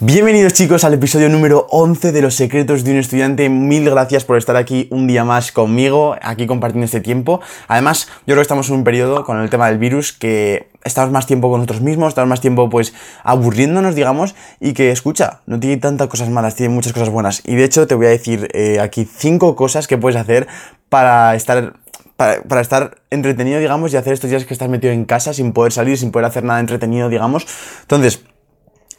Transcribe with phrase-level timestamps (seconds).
[0.00, 3.48] Bienvenidos chicos al episodio número 11 de Los Secretos de un Estudiante.
[3.48, 7.40] Mil gracias por estar aquí un día más conmigo, aquí compartiendo este tiempo.
[7.66, 11.10] Además, yo creo que estamos en un periodo con el tema del virus que estamos
[11.10, 12.94] más tiempo con nosotros mismos, estamos más tiempo pues
[13.24, 17.42] aburriéndonos, digamos, y que escucha, no tiene tantas cosas malas, tiene muchas cosas buenas.
[17.44, 20.46] Y de hecho te voy a decir eh, aquí cinco cosas que puedes hacer
[20.88, 21.74] para estar
[22.16, 25.52] para, para, estar entretenido, digamos, y hacer estos días que estás metido en casa sin
[25.52, 27.48] poder salir, sin poder hacer nada entretenido, digamos.
[27.82, 28.22] Entonces,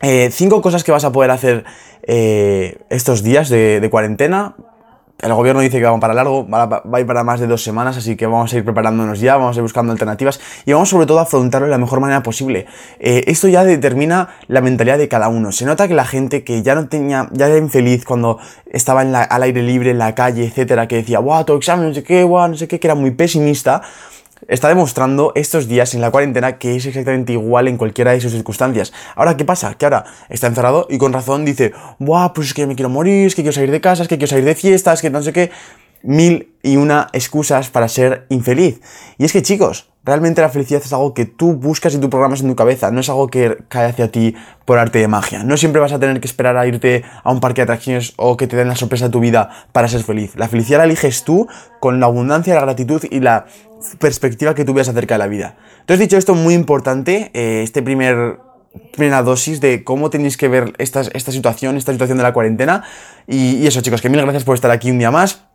[0.02, 1.66] eh, cinco cosas que vas a poder hacer
[2.04, 4.56] eh, estos días de, cuarentena.
[5.20, 7.62] El gobierno dice que vamos para largo, va, va, a ir para más de dos
[7.62, 10.88] semanas, así que vamos a ir preparándonos ya, vamos a ir buscando alternativas y vamos
[10.88, 12.68] sobre todo a afrontarlo de la mejor manera posible.
[13.02, 15.52] Eh, esto ya determina la mentalidad de cada uno.
[15.52, 18.40] Se nota que la gente que ya no tenía, ya era infeliz cuando
[18.72, 22.02] estaba al aire libre, en la calle, etcétera, que decía, guau, tu examen, no sé
[22.02, 23.82] qué, guau, no sé qué, que era muy pesimista
[24.50, 28.32] está demostrando estos días en la cuarentena que es exactamente igual en cualquiera de sus
[28.32, 28.92] circunstancias.
[29.16, 29.76] Ahora, ¿qué pasa?
[29.76, 32.34] Que ahora está encerrado y con razón dice, ¡buah!
[32.34, 34.30] Pues es que me quiero morir, es que quiero salir de casa, es que quiero
[34.30, 35.52] salir de fiestas, que no sé qué.
[36.04, 38.82] Mil y una excusas para ser infeliz.
[39.18, 42.42] Y es que, chicos, realmente la felicidad es algo que tú buscas y tú programas
[42.42, 45.44] en tu cabeza, no es algo que cae hacia ti por arte de magia.
[45.44, 48.38] No siempre vas a tener que esperar a irte a un parque de atracciones o
[48.38, 50.36] que te den la sorpresa de tu vida para ser feliz.
[50.36, 51.48] La felicidad la eliges tú
[51.80, 53.46] con la abundancia, la gratitud y la
[54.00, 55.58] perspectiva que tú veas acerca de la vida.
[55.82, 58.40] Entonces, dicho esto, muy importante, eh, este primer
[58.94, 62.84] primera dosis de cómo tenéis que ver esta, esta situación, esta situación de la cuarentena.
[63.28, 65.49] Y eso, chicos, que mil gracias por estar aquí un día más.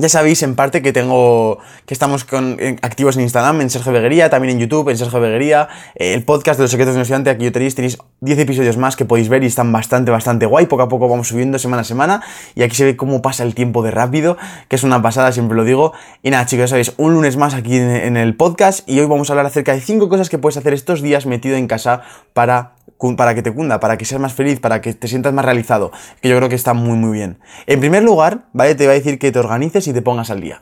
[0.00, 3.90] Ya sabéis en parte que tengo que estamos con, en, activos en Instagram, en Sergio
[3.90, 7.02] Beguería, también en YouTube, en Sergio Beguería, eh, el podcast de los secretos de un
[7.02, 10.46] estudiante, aquí yo tenéis, tenéis 10 episodios más que podéis ver y están bastante, bastante
[10.46, 12.22] guay, poco a poco vamos subiendo semana a semana
[12.54, 14.36] y aquí se ve cómo pasa el tiempo de rápido,
[14.68, 15.92] que es una pasada, siempre lo digo.
[16.22, 19.06] Y nada chicos, ya sabéis, un lunes más aquí en, en el podcast y hoy
[19.06, 22.02] vamos a hablar acerca de 5 cosas que puedes hacer estos días metido en casa
[22.34, 22.77] para
[23.16, 25.92] para que te cunda, para que seas más feliz, para que te sientas más realizado,
[26.20, 27.38] que yo creo que está muy muy bien.
[27.66, 28.74] En primer lugar, ¿vale?
[28.74, 30.60] Te voy a decir que te organices y te pongas al día.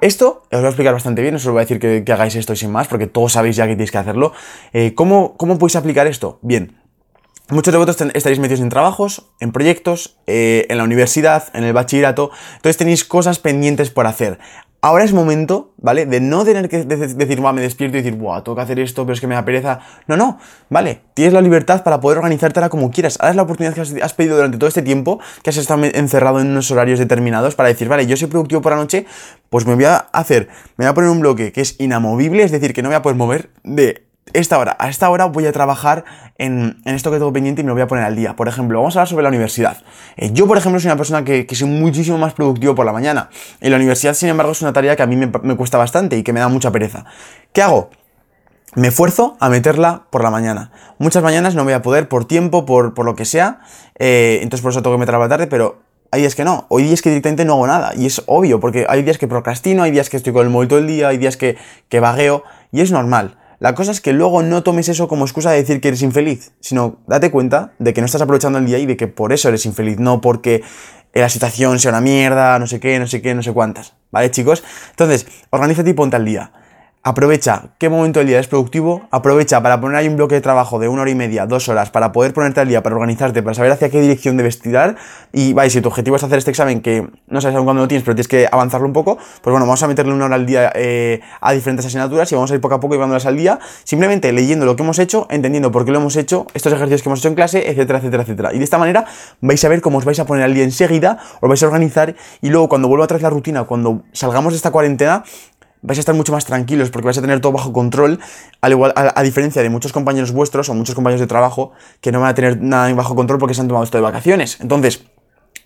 [0.00, 2.52] Esto os voy a explicar bastante bien, os voy a decir que, que hagáis esto
[2.52, 4.32] y sin más, porque todos sabéis ya que tenéis que hacerlo.
[4.72, 6.38] Eh, ¿cómo, ¿Cómo podéis aplicar esto?
[6.42, 6.76] Bien,
[7.50, 11.74] Muchos de vosotros estaréis metidos en trabajos, en proyectos, eh, en la universidad, en el
[11.74, 14.38] bachillerato, entonces tenéis cosas pendientes por hacer.
[14.84, 16.04] Ahora es momento, ¿vale?
[16.04, 19.14] De no tener que decir, me despierto y decir, buah, tengo que hacer esto, pero
[19.14, 19.80] es que me da pereza.
[20.06, 21.00] No, no, ¿vale?
[21.14, 23.16] Tienes la libertad para poder organizártela como quieras.
[23.18, 26.38] Ahora es la oportunidad que has, pedido durante todo este tiempo, que has estado encerrado
[26.38, 29.06] en unos horarios determinados, para decir, vale, yo soy productivo por la noche,
[29.48, 32.52] pues me voy a hacer, me voy a poner un bloque que es inamovible, es
[32.52, 35.52] decir, que no voy a poder mover de esta hora, a esta hora voy a
[35.52, 36.04] trabajar
[36.38, 38.34] en, en, esto que tengo pendiente y me lo voy a poner al día.
[38.34, 39.76] Por ejemplo, vamos a hablar sobre la universidad.
[40.16, 42.92] Eh, yo, por ejemplo, soy una persona que, que, soy muchísimo más productivo por la
[42.92, 43.28] mañana.
[43.60, 46.16] Y la universidad, sin embargo, es una tarea que a mí me, me cuesta bastante
[46.16, 47.04] y que me da mucha pereza.
[47.52, 47.90] ¿Qué hago?
[48.74, 50.72] Me esfuerzo a meterla por la mañana.
[50.98, 53.60] Muchas mañanas no voy a poder por tiempo, por, por lo que sea.
[53.98, 56.66] Eh, entonces por eso tengo que meterla por la tarde, pero hay días que no.
[56.70, 57.92] Hoy días que directamente no hago nada.
[57.96, 60.68] Y es obvio, porque hay días que procrastino, hay días que estoy con el móvil
[60.68, 61.56] todo el día, hay días que,
[61.88, 62.42] que vagueo.
[62.72, 63.36] Y es normal.
[63.58, 66.52] La cosa es que luego no tomes eso como excusa de decir que eres infeliz,
[66.60, 69.48] sino date cuenta de que no estás aprovechando el día y de que por eso
[69.48, 70.62] eres infeliz, no porque
[71.12, 73.94] la situación sea una mierda, no sé qué, no sé qué, no sé cuántas.
[74.10, 74.64] ¿Vale, chicos?
[74.90, 76.52] Entonces, organízate y ponte al día.
[77.06, 80.78] Aprovecha qué momento del día es productivo, aprovecha para poner ahí un bloque de trabajo
[80.78, 83.52] de una hora y media, dos horas, para poder ponerte al día, para organizarte, para
[83.52, 84.96] saber hacia qué dirección debes tirar.
[85.30, 87.88] Y vaya, si tu objetivo es hacer este examen que no sabes aún cuándo lo
[87.88, 90.46] tienes, pero tienes que avanzarlo un poco, pues bueno, vamos a meterle una hora al
[90.46, 93.58] día eh, a diferentes asignaturas y vamos a ir poco a poco llevándolas al día,
[93.84, 97.10] simplemente leyendo lo que hemos hecho, entendiendo por qué lo hemos hecho, estos ejercicios que
[97.10, 98.54] hemos hecho en clase, etcétera, etcétera, etcétera.
[98.54, 99.04] Y de esta manera
[99.42, 102.14] vais a ver cómo os vais a poner al día enseguida, os vais a organizar
[102.40, 105.22] y luego cuando vuelva a la rutina, cuando salgamos de esta cuarentena,
[105.84, 108.18] vais a estar mucho más tranquilos porque vais a tener todo bajo control,
[108.60, 112.20] al igual, a, diferencia de muchos compañeros vuestros o muchos compañeros de trabajo que no
[112.20, 114.58] van a tener nada bajo control porque se han tomado esto de vacaciones.
[114.60, 115.04] Entonces,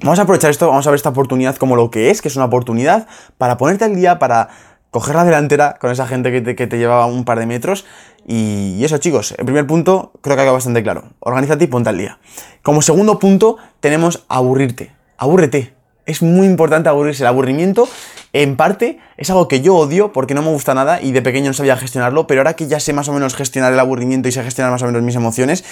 [0.00, 2.36] vamos a aprovechar esto, vamos a ver esta oportunidad como lo que es, que es
[2.36, 3.06] una oportunidad
[3.38, 4.48] para ponerte al día, para
[4.90, 7.86] coger la delantera con esa gente que te, que te llevaba un par de metros.
[8.26, 11.04] Y, eso, chicos, el primer punto creo que quedado bastante claro.
[11.20, 12.18] Organízate y ponte al día.
[12.62, 14.92] Como segundo punto, tenemos aburrirte.
[15.16, 15.77] Abúrrete.
[16.08, 17.22] Es muy importante aburrirse.
[17.22, 17.86] El aburrimiento,
[18.32, 21.48] en parte, es algo que yo odio porque no me gusta nada y de pequeño
[21.48, 24.32] no sabía gestionarlo, pero ahora que ya sé más o menos gestionar el aburrimiento y
[24.32, 25.64] sé gestionar más o menos mis emociones,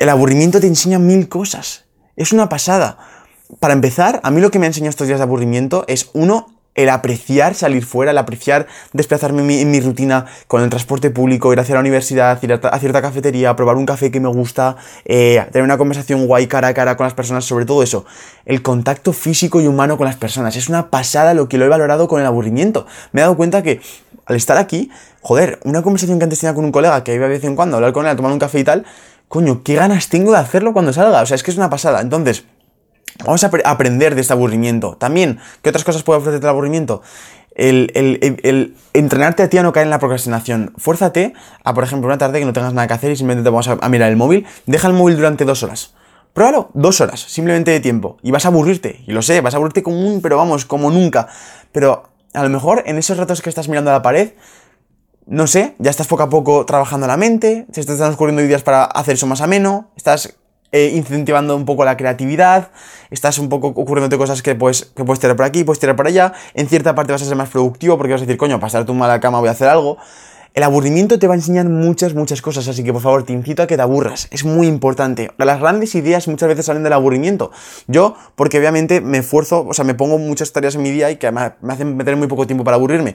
[0.00, 1.84] el aburrimiento te enseña mil cosas.
[2.16, 2.98] Es una pasada.
[3.60, 6.51] Para empezar, a mí lo que me ha enseñado estos días de aburrimiento es, uno,
[6.74, 11.60] el apreciar salir fuera, el apreciar desplazarme en mi, rutina con el transporte público, ir
[11.60, 15.44] hacia la universidad, ir a, a cierta cafetería, probar un café que me gusta, eh,
[15.52, 18.04] tener una conversación guay cara a cara con las personas, sobre todo eso,
[18.46, 20.56] el contacto físico y humano con las personas.
[20.56, 22.86] Es una pasada lo que lo he valorado con el aburrimiento.
[23.12, 23.80] Me he dado cuenta que
[24.26, 24.90] al estar aquí,
[25.20, 27.76] joder, una conversación que antes tenía con un colega que iba de vez en cuando
[27.76, 28.86] a hablar con él, a tomar un café y tal,
[29.28, 31.22] coño, qué ganas tengo de hacerlo cuando salga.
[31.22, 32.00] O sea, es que es una pasada.
[32.00, 32.44] Entonces,
[33.24, 34.96] Vamos a aprender de este aburrimiento.
[34.96, 37.02] También, ¿qué otras cosas puede ofrecerte el aburrimiento?
[37.54, 40.72] El, entrenarte a ti a no caer en la procrastinación.
[40.78, 43.54] Fuérzate a, por ejemplo, una tarde que no tengas nada que hacer y simplemente te
[43.54, 44.46] vas a, a mirar el móvil.
[44.66, 45.94] Deja el móvil durante dos horas.
[46.32, 48.16] Pruébalo, dos horas, simplemente de tiempo.
[48.22, 49.02] Y vas a aburrirte.
[49.06, 51.28] Y lo sé, vas a aburrirte como un, pero vamos, como nunca.
[51.72, 54.32] Pero a lo mejor en esos ratos que estás mirando a la pared,
[55.26, 58.62] no sé, ya estás poco a poco trabajando la mente, se te están ocurriendo ideas
[58.62, 60.36] para hacer eso más ameno, estás
[60.72, 62.70] eh, incentivando un poco la creatividad,
[63.10, 66.06] estás un poco ocurriéndote cosas que puedes, que puedes tirar por aquí, puedes tirar por
[66.06, 68.84] allá, en cierta parte vas a ser más productivo porque vas a decir, coño, pasar
[68.84, 69.98] tu mala cama voy a hacer algo.
[70.54, 73.62] El aburrimiento te va a enseñar muchas, muchas cosas, así que por favor te incito
[73.62, 75.30] a que te aburras, es muy importante.
[75.38, 77.52] Las grandes ideas muchas veces salen del aburrimiento.
[77.86, 81.16] Yo, porque obviamente me esfuerzo, o sea, me pongo muchas tareas en mi día y
[81.16, 83.14] que me hacen meter muy poco tiempo para aburrirme.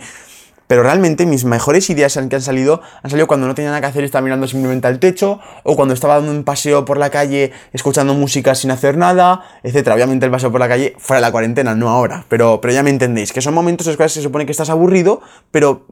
[0.67, 3.87] Pero realmente mis mejores ideas que han salido han salido cuando no tenía nada que
[3.87, 7.09] hacer y estaba mirando simplemente al techo, o cuando estaba dando un paseo por la
[7.09, 9.89] calle escuchando música sin hacer nada, etc.
[9.93, 12.83] Obviamente el paseo por la calle fuera de la cuarentena, no ahora, pero, pero ya
[12.83, 15.21] me entendéis, que son momentos en los cuales se supone que estás aburrido,
[15.51, 15.85] pero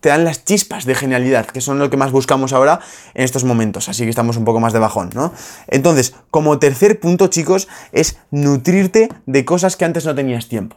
[0.00, 2.80] te dan las chispas de genialidad, que son lo que más buscamos ahora
[3.14, 5.32] en estos momentos, así que estamos un poco más de bajón, ¿no?
[5.66, 10.76] Entonces, como tercer punto, chicos, es nutrirte de cosas que antes no tenías tiempo.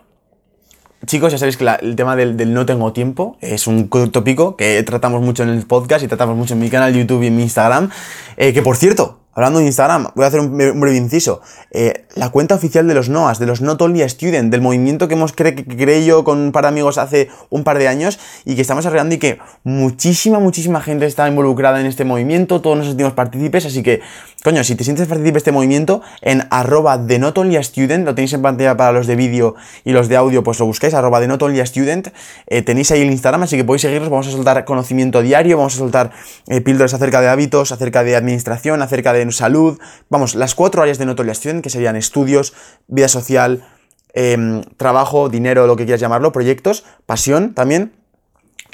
[1.06, 4.84] Chicos, ya sabéis que el tema del, del, no tengo tiempo es un tópico que
[4.84, 7.44] tratamos mucho en el podcast y tratamos mucho en mi canal YouTube y en mi
[7.44, 7.90] Instagram.
[8.38, 11.42] Eh, que por cierto, Hablando de Instagram, voy a hacer un, breve inciso.
[11.72, 15.14] Eh, la cuenta oficial de los NOAS, de los Not Only Student, del movimiento que
[15.14, 18.20] hemos cre que creé yo con un par de amigos hace un par de años
[18.44, 22.78] y que estamos arreglando y que muchísima, muchísima gente está involucrada en este movimiento, todos
[22.78, 24.02] nos sentimos partícipes, así que,
[24.44, 28.14] coño, si te sientes partícipe de este movimiento, en arroba de Not Only Student, lo
[28.14, 29.56] tenéis en pantalla para los de vídeo
[29.86, 33.64] y los de audio, pues lo buscáis, arroba eh, tenéis ahí el Instagram, así que
[33.64, 36.12] podéis seguirnos, vamos a soltar conocimiento diario, vamos a soltar
[36.48, 39.80] eh, píldoras acerca de hábitos, acerca de administración, acerca de salud,
[40.10, 42.54] vamos, las cuatro áreas de notoriación que serían estudios,
[42.88, 43.66] vida social,
[44.14, 47.94] eh, trabajo, dinero, lo que quieras llamarlo, proyectos, pasión también,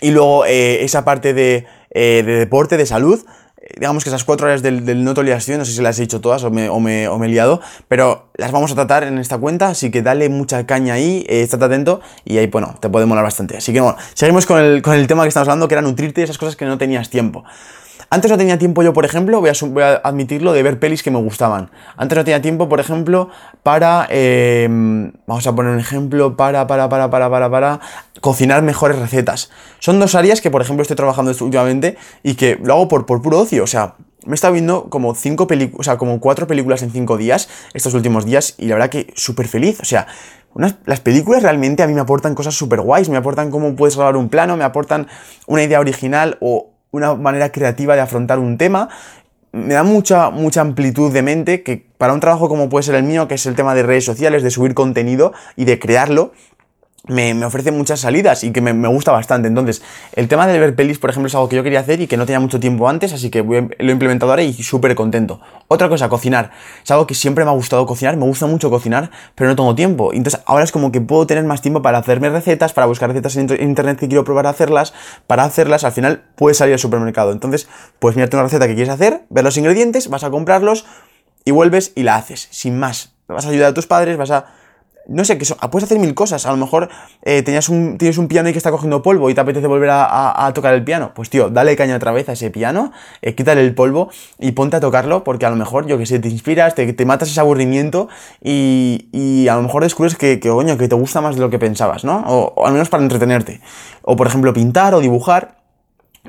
[0.02, 3.26] y luego eh, esa parte de, eh, de, deporte, de salud,
[3.76, 6.22] digamos que esas cuatro áreas del, del no toleración, no sé si las he dicho
[6.22, 9.70] todas o me, o, me, he liado, pero las vamos a tratar en esta cuenta,
[9.70, 13.24] así que dale mucha caña ahí, eh, estate atento y ahí, bueno, te puede molar
[13.24, 13.58] bastante.
[13.58, 16.22] Así que bueno, seguimos con el, con el tema que estamos hablando, que era nutrirte
[16.22, 17.44] de esas cosas que no tenías tiempo.
[18.10, 21.20] Antes no tenía tiempo yo, por ejemplo, voy a, admitirlo, de ver pelis que me
[21.20, 21.72] gustaban.
[21.98, 23.30] Antes no tenía tiempo, por ejemplo,
[23.64, 24.08] para...
[24.10, 24.68] Eh,
[25.26, 27.80] vamos a poner un ejemplo, para, para, para, para, para, para...
[28.22, 29.52] Cocinar mejores recetas.
[29.80, 33.22] Son dos áreas que, por ejemplo, estoy trabajando últimamente y que lo hago por, por
[33.22, 33.64] puro ocio.
[33.64, 33.96] O sea,
[34.26, 37.50] me he estado viendo como cinco películas, o sea, como cuatro películas en cinco días,
[37.74, 39.80] estos últimos días, y la verdad que súper feliz.
[39.82, 40.08] O sea,
[40.86, 44.18] las películas realmente a mí me aportan cosas súper guays, me aportan cómo puedes grabar
[44.18, 45.08] un plano, me aportan
[45.46, 48.90] una idea original o una manera creativa de afrontar un tema.
[49.52, 53.04] Me da mucha, mucha amplitud de mente que para un trabajo como puede ser el
[53.04, 56.34] mío, que es el tema de redes sociales, de subir contenido y de crearlo,
[57.08, 59.48] me, me, ofrece muchas salidas y que me, me, gusta bastante.
[59.48, 59.82] Entonces,
[60.14, 62.18] el tema de ver pelis, por ejemplo, es algo que yo quería hacer y que
[62.18, 65.40] no tenía mucho tiempo antes, así que lo he implementado ahora y súper contento.
[65.68, 66.52] Otra cosa, cocinar.
[66.84, 69.76] Es algo que siempre me ha gustado cocinar, me gusta mucho cocinar, pero no tengo
[69.76, 70.14] tiempo.
[70.14, 73.36] Entonces, ahora es como que puedo tener más tiempo para hacerme recetas, para buscar recetas
[73.38, 74.94] en internet que quiero probar a hacerlas,
[75.28, 77.32] para hacerlas, al final puedes salir al supermercado.
[77.32, 77.68] Entonces,
[78.00, 80.86] puedes mirarte una receta que quieres hacer, ver los ingredientes, vas a comprarlos
[81.46, 83.14] y vuelves y la haces, sin más.
[83.28, 84.57] Vas a ayudar a tus padres, vas a
[85.08, 86.46] no sé, que so, puedes hacer mil cosas.
[86.46, 86.90] A lo mejor
[87.24, 89.90] eh, tenías un, tienes un piano y que está cogiendo polvo y te apetece volver
[89.90, 91.12] a, a, a, tocar el piano.
[91.16, 94.10] Pues tío, dale caña otra vez a ese piano, eh, quítale el polvo
[94.40, 97.06] y ponte a tocarlo porque a lo mejor, yo que sé, te inspiras, te, te
[97.06, 98.10] matas ese aburrimiento
[98.44, 101.50] y, y, a lo mejor descubres que, que, coño, que te gusta más de lo
[101.50, 102.24] que pensabas, ¿no?
[102.28, 103.62] O, o al menos para entretenerte.
[104.02, 105.57] O por ejemplo, pintar o dibujar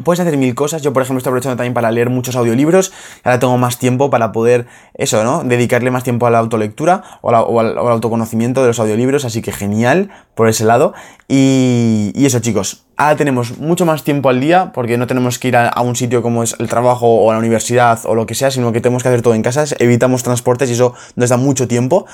[0.05, 0.83] Puedes hacer mil cosas.
[0.83, 2.93] Yo, por ejemplo, estoy aprovechando también para leer muchos audiolibros.
[3.25, 5.43] Ahora tengo más tiempo para poder, eso, ¿no?
[5.45, 9.25] Dedicarle más tiempo a la autolectura o, al, autoconocimiento de los audiolibros.
[9.25, 10.95] Así que genial por ese lado.
[11.29, 12.85] Y, eso, chicos.
[12.97, 16.23] Ahora tenemos mucho más tiempo al día porque no tenemos que ir a, un sitio
[16.23, 19.09] como es el trabajo o la universidad o lo que sea, sino que tenemos que
[19.09, 19.65] hacer todo en casa.
[19.79, 22.07] Evitamos transportes y eso nos da mucho tiempo.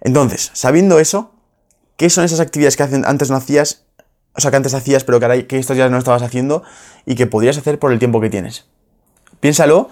[0.00, 1.32] Entonces, sabiendo eso,
[1.96, 3.84] ¿qué son esas actividades que antes no hacías
[4.34, 6.62] o sea, que antes hacías, pero que, que estos días no estabas haciendo
[7.04, 8.66] y que podrías hacer por el tiempo que tienes.
[9.40, 9.90] Piénsalo,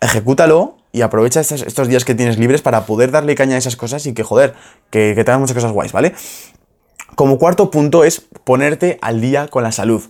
[0.00, 4.06] ejecútalo y aprovecha estos, días que tienes libres para poder darle caña a esas cosas
[4.06, 4.54] y que, joder,
[4.90, 6.14] que, que muchas cosas guays, ¿vale?
[7.14, 10.02] Como cuarto punto es ponerte al día con la salud.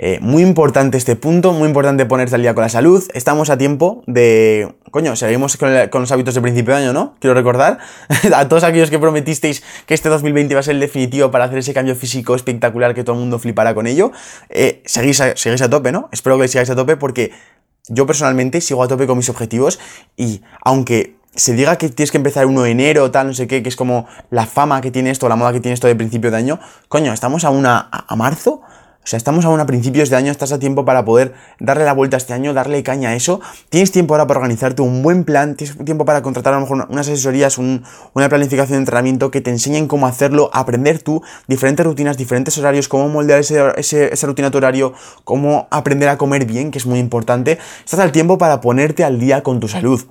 [0.00, 3.02] Eh, muy importante este punto, muy importante ponerte al día con la salud.
[3.14, 4.72] Estamos a tiempo de...
[4.92, 7.16] Coño, seguimos con, los hábitos de principio de año, ¿no?
[7.18, 7.78] Quiero recordar
[8.34, 11.58] a todos aquellos que prometisteis que este 2020 va a ser el definitivo para hacer
[11.58, 14.12] ese cambio físico espectacular que todo el mundo flipará con ello.
[14.50, 16.08] Eh, seguís, a, seguís a tope, ¿no?
[16.12, 17.32] Espero que sigáis a tope porque
[17.88, 19.80] yo personalmente sigo a tope con mis objetivos
[20.16, 23.64] y aunque se diga que tienes que empezar 1 de enero, tal, no sé qué,
[23.64, 26.30] que es como la fama que tiene esto, la moda que tiene esto de principio
[26.30, 28.62] de año, coño, estamos a una a marzo
[29.08, 32.18] sea, estamos aún a principios de año, estás a tiempo para poder darle la vuelta
[32.18, 33.40] este año, darle caña a eso.
[33.70, 36.86] Tienes tiempo ahora para organizarte un buen plan, tienes tiempo para contratar a lo mejor
[36.90, 42.18] unas asesorías, una planificación de entrenamiento que te enseñen cómo hacerlo, aprender tú diferentes rutinas,
[42.18, 43.72] diferentes horarios, cómo moldear ese,
[44.12, 44.92] esa rutina tu horario,
[45.24, 47.58] cómo aprender a comer bien, que es muy importante.
[47.84, 50.04] Estás al tiempo para ponerte al día con tu salud.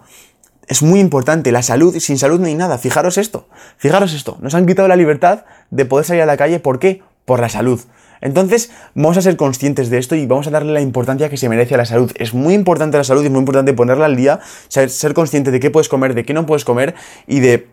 [0.67, 2.77] Es muy importante, la salud, sin salud no hay nada.
[2.77, 4.37] Fijaros esto, fijaros esto.
[4.41, 6.59] Nos han quitado la libertad de poder salir a la calle.
[6.59, 7.03] ¿Por qué?
[7.27, 7.81] Por la salud.
[8.21, 11.49] Entonces, vamos a ser conscientes de esto y vamos a darle la importancia que se
[11.49, 12.09] merece a la salud.
[12.15, 15.59] Es muy importante la salud y es muy importante ponerla al día, ser, consciente de
[15.59, 16.95] qué puedes comer, de qué no puedes comer
[17.27, 17.67] y de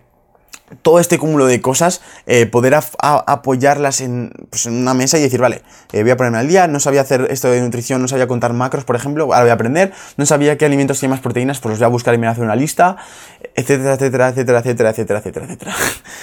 [0.83, 4.03] todo este cúmulo de cosas, eh, poder apoyarlas
[4.51, 7.03] pues, en, una mesa y decir, vale, eh, voy a ponerme al día, no sabía
[7.03, 10.27] hacer esto de nutrición, no sabía contar macros, por ejemplo, ahora voy a aprender, no
[10.27, 12.33] sabía qué alimentos tienen más proteínas, pues los voy a buscar y me voy a
[12.33, 12.97] hacer una lista,
[13.55, 15.75] etcétera, etcétera, etcétera, etcétera, etcétera, etcétera.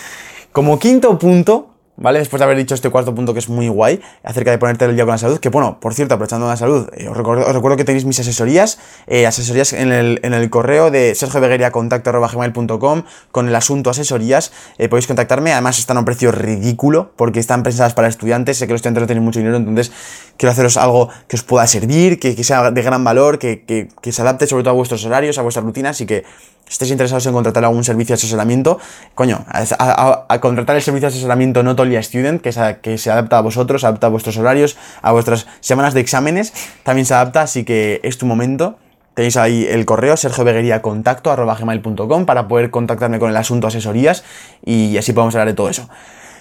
[0.52, 1.71] Como quinto punto,
[2.02, 2.20] ¿vale?
[2.20, 4.96] Después de haber dicho este cuarto punto que es muy guay, acerca de ponerte el
[4.96, 7.86] día con la salud, que bueno, por cierto, aprovechando la salud, eh, os, recuerdo, que
[7.86, 13.90] tenéis mis asesorías, eh, asesorías en el, en el, correo de sergiobegueriacontacto.com con el asunto
[13.90, 18.58] asesorías, eh, podéis contactarme, además están a un precio ridículo, porque están pensadas para estudiantes,
[18.58, 19.92] sé que los estudiantes no tienen mucho dinero, entonces
[20.38, 24.22] quiero haceros algo que os pueda servir, que, sea de gran valor, que, que, se
[24.22, 26.24] adapte sobre todo a vuestros horarios, a vuestras rutinas y que
[26.72, 28.80] si estáis interesados en contratar algún servicio de asesoramiento,
[29.14, 31.64] coño, a, contratar el servicio de asesoramiento
[32.00, 36.54] Student, que, se adapta a vosotros, adapta a vuestros horarios, a vuestras semanas de exámenes,
[36.84, 38.78] también se adapta, así que es tu momento.
[39.14, 44.24] Tenéis ahí el correo sergiobegueriacontacto.com para poder contactarme con el asunto asesorías
[44.64, 45.90] y así podemos hablar de todo eso.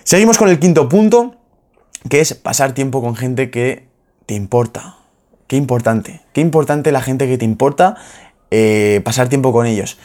[0.04, 1.34] Seguimos con el quinto punto,
[2.08, 3.88] que es pasar tiempo con gente que
[4.26, 4.96] te importa.
[5.48, 7.96] Qué importante, qué importante la gente que te importa
[8.52, 9.98] eh, pasar tiempo con ellos.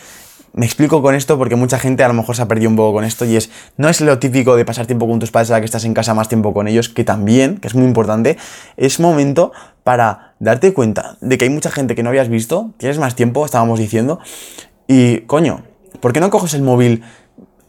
[0.57, 2.93] Me explico con esto porque mucha gente a lo mejor se ha perdido un poco
[2.93, 5.59] con esto y es, no es lo típico de pasar tiempo con tus padres a
[5.59, 8.37] que estás en casa más tiempo con ellos, que también, que es muy importante,
[8.77, 9.51] es momento
[9.83, 13.43] para darte cuenta de que hay mucha gente que no habías visto, tienes más tiempo,
[13.43, 14.21] estábamos diciendo,
[14.87, 15.63] y coño,
[15.99, 17.03] ¿por qué no coges el móvil,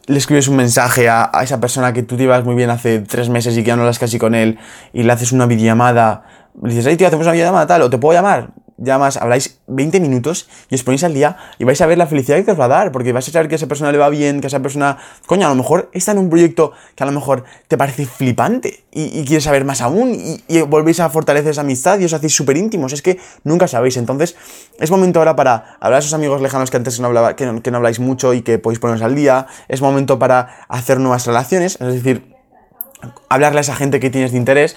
[0.07, 3.29] le escribes un mensaje a, esa persona que tú te ibas muy bien hace tres
[3.29, 4.61] meses y que ya no hablas casi con él
[4.93, 6.23] y le haces una videollamada,
[6.63, 10.01] le dices, hey tío, hacemos una videollamada tal, o te puedo llamar, llamas, habláis 20
[10.01, 12.67] minutos y os ponéis al día y vais a ver la felicidad que os va
[12.67, 14.49] a dar, porque vais a saber que a esa persona le va bien, que a
[14.49, 17.79] esa persona, coño, a lo mejor está en un proyecto que a lo mejor te
[17.79, 20.17] parece flipante y, quieres saber más aún
[20.49, 23.97] y, volvéis a fortalecer esa amistad y os hacéis súper íntimos, es que nunca sabéis,
[23.97, 24.37] entonces
[24.79, 27.77] es momento ahora para hablar a esos amigos lejanos que antes no, hablaba, que no,
[27.77, 31.95] habláis mucho y que podéis poneros al día, es momento para hacer nuevas relaciones, es
[31.95, 32.37] decir,
[33.29, 34.77] hablarle a esa gente que tienes de interés,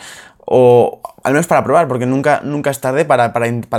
[0.51, 3.31] o al menos para probar, porque nunca, nunca es tarde para,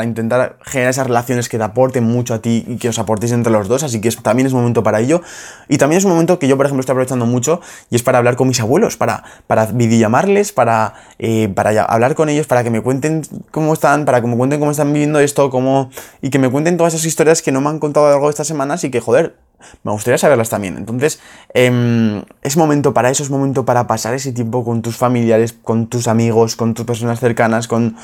[0.04, 3.50] intentar generar esas relaciones que te aporten mucho a ti y que os aportéis entre
[3.50, 5.20] los dos, así que también es momento para ello.
[5.68, 7.60] Y también es un momento que yo, por ejemplo, estoy aprovechando mucho
[7.90, 12.28] y es para hablar con mis abuelos, para, para videollamarles, para, eh, para hablar con
[12.28, 15.50] ellos, para que me cuenten cómo están, para que me cuenten cómo están viviendo esto,
[15.50, 15.90] cómo,
[16.22, 18.74] y que me cuenten todas esas historias que no me han contado algo esta semana,
[18.74, 19.34] así que, joder,
[19.82, 20.76] me gustaría saberlas también.
[20.76, 21.20] Entonces,
[21.54, 25.86] em, es momento para eso, es momento para pasar ese tiempo con tus familiares, con
[25.86, 27.96] tus amigos, con tus personas cercanas, con...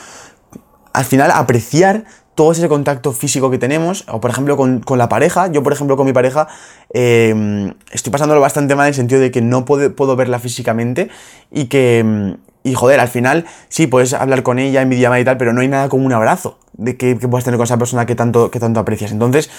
[0.93, 2.05] Al final, apreciar
[2.37, 5.97] todo ese contacto físico que tenemos, o por ejemplo con, la pareja, yo por ejemplo
[5.97, 6.47] con mi pareja
[6.91, 11.09] em, estoy pasándolo bastante mal en el sentido de que no puedo, puedo verla físicamente
[11.51, 15.25] y que, em, y joder, al final sí, puedes hablar con ella en videollamada y
[15.25, 17.79] tal, pero no hay nada como un abrazo de que, que puedas tener con esa
[17.79, 19.13] persona que tanto, que tanto aprecias.
[19.13, 19.51] Entonces,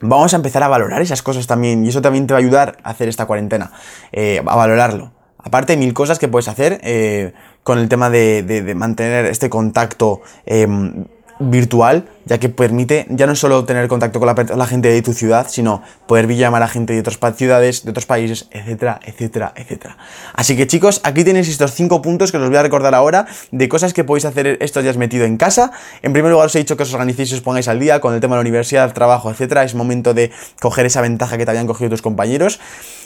[0.00, 2.78] vamos a empezar a valorar esas cosas también y eso también te va a ayudar
[2.82, 3.72] a hacer esta cuarentena,
[4.12, 5.12] eh, a valorarlo.
[5.38, 11.04] aparte mil cosas que puedes hacer eh, con el tema de, mantener este contacto em,
[11.38, 15.46] virtual, ya que permite ya no solo tener contacto con la, gente de tu ciudad,
[15.48, 19.96] sino poder llamar a gente de otras ciudades, de otros países, etcétera, etcétera, etcétera.
[20.34, 23.68] Así que chicos, aquí tenéis estos cinco puntos que os voy a recordar ahora de
[23.68, 25.72] cosas que podéis hacer estos días metido en casa.
[26.02, 28.14] En primer lugar os he dicho que os organicéis y os pongáis al día con
[28.14, 29.64] el tema de la universidad, trabajo, etcétera.
[29.64, 30.30] Es momento de
[30.60, 32.60] coger esa ventaja que te habían cogido tus compañeros.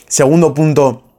[0.08, 1.11] Segundo punto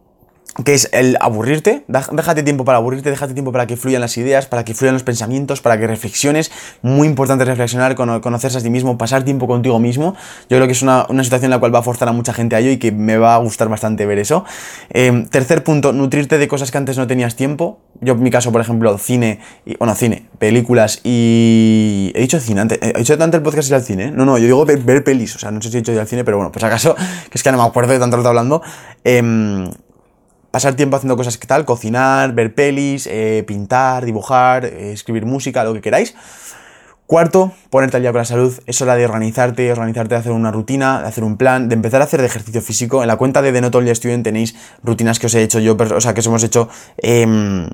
[0.63, 4.45] que es el aburrirte, déjate tiempo para aburrirte, déjate tiempo para que fluyan las ideas,
[4.45, 6.51] para que fluyan los pensamientos, para que reflexiones,
[6.83, 10.15] muy importante reflexionar, conocerse a ti mismo, pasar tiempo contigo mismo,
[10.49, 12.55] yo creo que es una, situación en la cual va a forzar a mucha gente
[12.55, 14.45] a ello y que me va a gustar bastante ver eso.
[14.89, 18.51] Em, tercer punto, nutrirte de cosas que antes no tenías tiempo, yo en mi caso,
[18.51, 22.11] por ejemplo, cine, y, bueno, cine, películas y...
[22.13, 24.45] He dicho cine antes, he dicho tanto el podcast y el cine, no, no, yo
[24.45, 26.51] digo ver, pelis, o sea, no sé si he dicho ya el cine, pero bueno,
[26.51, 26.95] pues acaso,
[27.29, 28.61] que es que no me acuerdo de tanto que hablando,
[29.03, 29.69] eh,
[30.53, 35.63] pasar tiempo haciendo cosas que tal, cocinar, ver pelis, eh, pintar, dibujar, eh, escribir música,
[35.63, 36.13] lo que queráis.
[37.07, 38.53] Cuarto, ponerte al día con la salud.
[38.67, 42.01] Es hora de organizarte, organizarte de hacer una rutina, de hacer un plan, de empezar
[42.01, 43.01] a hacer ejercicio físico.
[43.01, 45.75] En la cuenta de The Not Only Student tenéis rutinas que os he hecho yo,
[45.75, 47.67] o sea, que os hemos hecho em,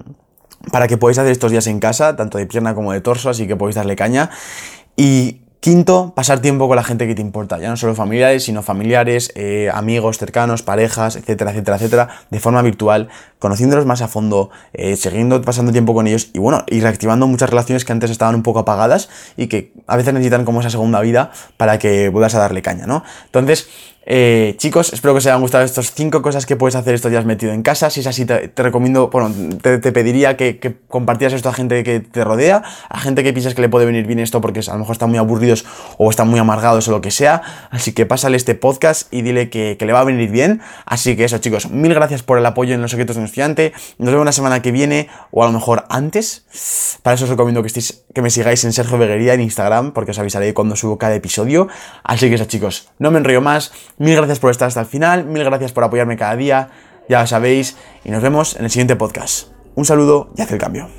[0.71, 3.45] para que podáis hacer estos días en casa, tanto de pierna como de torso, así
[3.45, 4.29] que podéis darle caña.
[4.95, 8.63] Y Quinto, pasar tiempo con la gente que te importa, ya no solo familiares, sino
[8.63, 14.51] familiares, eh, amigos cercanos, parejas, etcétera, etcétera, etcétera, de forma virtual, conociéndolos más a fondo,
[14.71, 18.35] eh, siguiendo pasando tiempo con ellos y bueno, y reactivando muchas relaciones que antes estaban
[18.35, 22.35] un poco apagadas y que a veces necesitan como esa segunda vida para que vuelvas
[22.35, 23.03] a darle caña, ¿no?
[23.25, 23.67] Entonces,
[24.11, 27.25] eh, chicos, espero que os hayan gustado estas 5 cosas que puedes hacer estos días
[27.25, 27.91] metido en casa.
[27.91, 32.23] Si es así, te, recomiendo, bueno, te, pediría que, compartieras esto a gente que te
[32.23, 34.93] rodea, a gente que piensas que le puede venir bien esto porque a lo mejor
[34.93, 35.63] están muy aburridos
[35.99, 37.43] o están muy amargados o lo que sea.
[37.69, 40.61] Así que pásale este podcast y dile que, le va a venir bien.
[40.87, 43.73] Así que eso, chicos, mil gracias por el apoyo en los secretos de un estudiante.
[43.99, 46.97] Nos vemos la semana que viene o a lo mejor antes.
[47.03, 50.11] Para eso os recomiendo que, estéis, que me sigáis en Sergio Veguería en Instagram porque
[50.11, 51.67] os avisaré cuando subo cada episodio.
[52.03, 53.71] Así que eso, chicos, no me enrollo más.
[53.97, 56.69] Mil gracias por estar hasta el final, mil gracias por apoyarme cada día,
[57.07, 59.49] ya lo sabéis, y nos vemos en el siguiente podcast.
[59.75, 60.89] Un saludo y haz el cambio.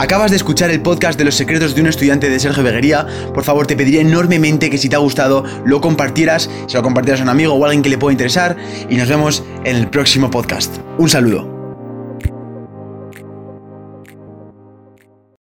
[0.00, 3.04] Acabas de escuchar el podcast de los secretos de un estudiante de Sergio Beguería.
[3.34, 7.20] Por favor, te pediría enormemente que si te ha gustado lo compartieras, se lo compartieras
[7.20, 8.56] a un amigo o a alguien que le pueda interesar.
[8.88, 10.78] Y nos vemos en el próximo podcast.
[10.98, 11.57] Un saludo.